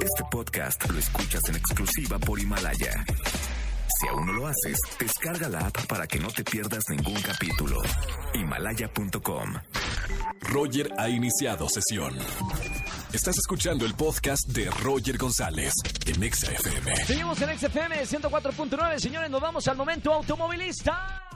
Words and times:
Este 0.00 0.24
podcast 0.30 0.90
lo 0.90 0.98
escuchas 0.98 1.42
en 1.48 1.56
exclusiva 1.56 2.18
por 2.18 2.40
Himalaya. 2.40 3.04
Si 4.00 4.08
aún 4.08 4.26
no 4.26 4.32
lo 4.32 4.46
haces, 4.46 4.78
descarga 4.98 5.48
la 5.48 5.66
app 5.66 5.86
para 5.86 6.06
que 6.06 6.18
no 6.18 6.28
te 6.28 6.42
pierdas 6.42 6.84
ningún 6.88 7.20
capítulo. 7.20 7.76
Himalaya.com. 8.34 9.54
Roger 10.40 10.90
ha 10.98 11.08
iniciado 11.08 11.68
sesión. 11.68 12.16
Estás 13.12 13.36
escuchando 13.38 13.84
el 13.84 13.94
podcast 13.94 14.48
de 14.48 14.70
Roger 14.70 15.18
González 15.18 15.74
en 16.06 16.22
Exa 16.22 16.50
FM. 16.52 16.96
Seguimos 17.04 17.40
en 17.42 17.58
XFM 17.58 18.02
104.9, 18.02 18.98
señores, 18.98 19.30
nos 19.30 19.40
vamos 19.40 19.68
al 19.68 19.76
momento 19.76 20.12
automovilista. 20.12 21.29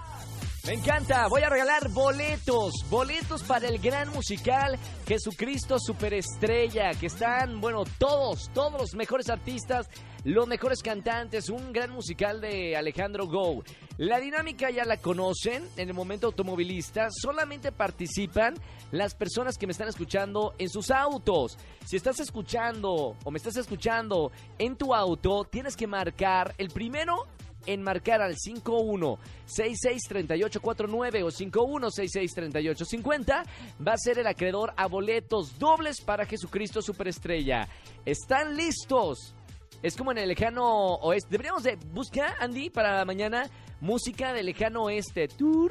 Me 0.66 0.72
encanta, 0.72 1.28
voy 1.28 1.42
a 1.42 1.50
regalar 1.50 1.90
boletos, 1.90 2.72
boletos 2.88 3.42
para 3.42 3.68
el 3.68 3.78
gran 3.78 4.08
musical 4.14 4.78
Jesucristo 5.06 5.76
Superestrella, 5.78 6.92
que 6.94 7.08
están, 7.08 7.60
bueno, 7.60 7.84
todos, 7.98 8.50
todos 8.54 8.72
los 8.80 8.94
mejores 8.94 9.28
artistas, 9.28 9.90
los 10.24 10.46
mejores 10.46 10.82
cantantes, 10.82 11.50
un 11.50 11.70
gran 11.70 11.90
musical 11.90 12.40
de 12.40 12.78
Alejandro 12.78 13.26
Go. 13.26 13.62
La 13.98 14.18
dinámica 14.18 14.70
ya 14.70 14.86
la 14.86 14.96
conocen 14.96 15.68
en 15.76 15.88
el 15.90 15.94
momento 15.94 16.28
automovilista, 16.28 17.08
solamente 17.10 17.70
participan 17.70 18.54
las 18.90 19.14
personas 19.14 19.58
que 19.58 19.66
me 19.66 19.72
están 19.72 19.88
escuchando 19.88 20.54
en 20.56 20.70
sus 20.70 20.90
autos. 20.90 21.58
Si 21.84 21.96
estás 21.96 22.20
escuchando 22.20 23.16
o 23.22 23.30
me 23.30 23.36
estás 23.36 23.58
escuchando 23.58 24.32
en 24.58 24.76
tu 24.76 24.94
auto, 24.94 25.44
tienes 25.44 25.76
que 25.76 25.86
marcar 25.86 26.54
el 26.56 26.70
primero 26.70 27.26
en 27.66 27.82
marcar 27.82 28.22
al 28.22 28.36
51663849 28.36 31.22
o 31.22 31.30
51663850 31.30 33.44
va 33.86 33.92
a 33.92 33.98
ser 33.98 34.18
el 34.18 34.26
acreedor 34.26 34.72
a 34.76 34.86
boletos 34.86 35.58
dobles 35.58 36.00
para 36.00 36.24
Jesucristo 36.26 36.80
Superestrella. 36.82 37.68
¿Están 38.04 38.56
listos? 38.56 39.34
Es 39.82 39.96
como 39.96 40.12
en 40.12 40.18
el 40.18 40.28
lejano 40.28 40.96
oeste. 40.96 41.28
Deberíamos 41.30 41.62
de 41.62 41.76
buscar, 41.92 42.34
Andy, 42.40 42.68
para 42.70 43.04
mañana 43.04 43.48
música 43.80 44.32
del 44.32 44.46
lejano 44.46 44.84
oeste. 44.84 45.28
¡Turú! 45.28 45.68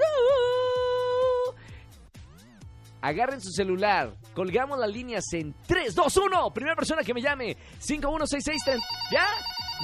Agarren 3.02 3.42
su 3.42 3.52
celular. 3.52 4.14
Colgamos 4.34 4.80
las 4.80 4.90
líneas 4.90 5.26
en 5.34 5.54
3, 5.68 5.94
2, 5.94 6.18
1. 6.18 6.54
Primera 6.54 6.76
persona 6.76 7.04
que 7.04 7.14
me 7.14 7.22
llame. 7.22 7.58
5166. 7.80 8.82
¿Ya? 9.12 9.28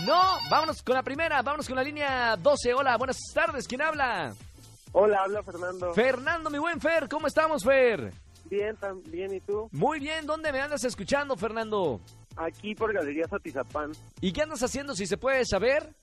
No, 0.06 0.22
vámonos 0.50 0.82
con 0.82 0.96
la 0.96 1.04
primera, 1.04 1.42
vámonos 1.42 1.68
con 1.68 1.76
la 1.76 1.84
línea 1.84 2.36
12. 2.38 2.74
Hola, 2.74 2.98
buenas 2.98 3.18
tardes, 3.34 3.68
¿quién 3.68 3.82
habla? 3.82 4.34
Hola, 4.92 5.24
habla 5.24 5.44
Fernando. 5.44 5.94
Fernando, 5.94 6.50
mi 6.50 6.58
buen 6.58 6.80
Fer, 6.80 7.10
¿cómo 7.10 7.28
estamos, 7.28 7.64
Fer? 7.64 8.12
Bien, 8.46 8.76
bien, 9.06 9.34
¿y 9.34 9.40
tú? 9.42 9.70
Muy 9.72 10.00
bien, 10.00 10.26
¿dónde 10.26 10.52
me 10.52 10.62
andas 10.62 10.84
escuchando, 10.84 11.36
Fernando? 11.36 12.00
Aquí 12.38 12.74
por 12.74 12.94
Galerías 12.94 13.32
Atizapán. 13.32 13.92
¿Y 14.22 14.32
qué 14.32 14.42
andas 14.42 14.64
haciendo, 14.64 14.96
si 14.96 15.06
se 15.06 15.18
puede 15.18 15.46
saber? 15.46 15.94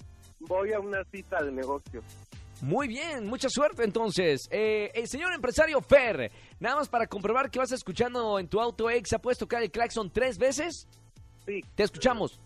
Voy 0.40 0.72
a 0.72 0.78
una 0.78 1.02
cita 1.04 1.42
de 1.42 1.50
negocio. 1.50 2.02
Muy 2.60 2.88
bien, 2.88 3.26
mucha 3.26 3.48
suerte 3.48 3.82
entonces. 3.84 4.46
Eh, 4.50 4.90
el 4.94 5.08
señor 5.08 5.32
empresario 5.32 5.80
Fer, 5.80 6.30
nada 6.60 6.76
más 6.76 6.88
para 6.88 7.06
comprobar 7.06 7.50
que 7.50 7.58
vas 7.58 7.72
escuchando 7.72 8.38
en 8.38 8.48
tu 8.48 8.60
auto 8.60 8.90
exa, 8.90 9.18
¿puedes 9.18 9.38
tocar 9.38 9.62
el 9.62 9.70
claxon 9.70 10.10
tres 10.10 10.38
veces? 10.38 10.86
Sí. 11.46 11.64
Te 11.74 11.82
escuchamos. 11.82 12.38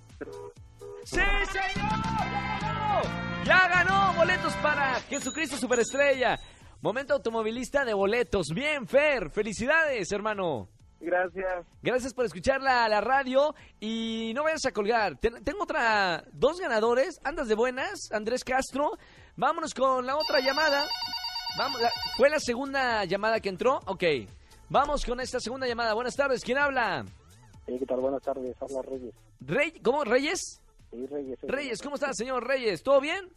¡Sí, 1.04 1.16
señor! 1.16 1.90
¡Ya 2.24 2.58
ganó! 2.60 3.02
¡Ya 3.44 3.68
ganó! 3.68 4.12
Boletos 4.14 4.54
para 4.56 4.94
Jesucristo 5.02 5.56
Superestrella. 5.56 6.38
Momento 6.82 7.14
automovilista 7.14 7.84
de 7.84 7.94
boletos. 7.94 8.48
Bien, 8.54 8.86
Fer. 8.86 9.30
Felicidades, 9.30 10.10
hermano. 10.12 10.68
Gracias. 11.00 11.66
Gracias 11.82 12.12
por 12.14 12.26
escuchar 12.26 12.60
la, 12.60 12.86
la 12.88 13.00
radio 13.00 13.54
y 13.80 14.32
no 14.34 14.44
vayas 14.44 14.66
a 14.66 14.72
colgar. 14.72 15.16
Ten- 15.18 15.42
tengo 15.42 15.62
otra, 15.62 16.24
dos 16.32 16.58
ganadores. 16.60 17.18
¿Andas 17.24 17.48
de 17.48 17.54
buenas, 17.54 18.10
Andrés 18.12 18.44
Castro? 18.44 18.92
Vámonos 19.36 19.72
con 19.74 20.04
la 20.06 20.16
otra 20.16 20.40
llamada. 20.40 20.84
Vamos, 21.58 21.80
la- 21.80 21.90
¿Fue 22.16 22.28
la 22.28 22.38
segunda 22.38 23.04
llamada 23.06 23.40
que 23.40 23.48
entró? 23.48 23.80
Ok. 23.86 24.04
Vamos 24.68 25.04
con 25.04 25.20
esta 25.20 25.40
segunda 25.40 25.66
llamada. 25.66 25.94
Buenas 25.94 26.14
tardes. 26.16 26.44
¿Quién 26.44 26.58
habla? 26.58 27.04
Sí, 27.66 27.76
¿qué 27.78 27.86
tal? 27.86 28.00
Buenas 28.00 28.22
tardes, 28.22 28.54
habla 28.60 28.82
Reyes. 28.82 29.14
Rey, 29.40 29.72
¿Cómo? 29.82 30.04
¿Reyes? 30.04 30.60
Sí, 30.90 31.06
Reyes. 31.06 31.38
Reyes, 31.42 31.82
¿cómo 31.82 31.94
estás, 31.94 32.16
señor 32.16 32.46
Reyes? 32.46 32.82
¿Todo 32.82 33.00
bien? 33.00 33.28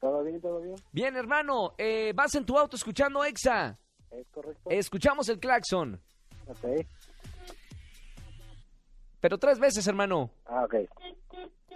¿Todo 0.00 0.22
bien, 0.24 0.40
todo 0.40 0.60
bien? 0.60 0.74
Bien, 0.92 1.16
hermano. 1.16 1.74
Eh, 1.78 2.12
vas 2.14 2.34
en 2.34 2.44
tu 2.44 2.58
auto 2.58 2.76
escuchando 2.76 3.24
EXA. 3.24 3.78
¿Es 4.10 4.26
correcto? 4.30 4.70
Escuchamos 4.70 5.28
el 5.28 5.38
claxon. 5.38 6.00
Ok. 6.48 6.86
Pero 9.20 9.38
tres 9.38 9.58
veces, 9.60 9.86
hermano. 9.86 10.30
Ah, 10.46 10.64
ok. 10.64 10.74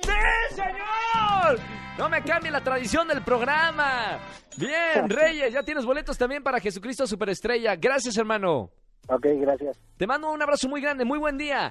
¡Sí, 0.03 0.11
señor! 0.51 1.59
No 1.99 2.09
me 2.09 2.23
cambie 2.23 2.51
la 2.51 2.63
tradición 2.63 3.07
del 3.09 3.23
programa. 3.23 4.19
Bien, 4.57 5.09
Reyes, 5.09 5.53
ya 5.53 5.63
tienes 5.63 5.85
boletos 5.85 6.19
también 6.19 6.43
para 6.43 6.59
Jesucristo 6.61 7.07
Superestrella. 7.07 7.77
Gracias, 7.77 8.17
hermano. 8.17 8.71
Ok, 9.09 9.27
gracias. 9.41 9.79
Te 9.97 10.07
mando 10.07 10.33
un 10.33 10.43
abrazo 10.43 10.69
muy 10.69 10.81
grande, 10.81 11.05
muy 11.05 11.19
buen 11.19 11.39
día. 11.39 11.71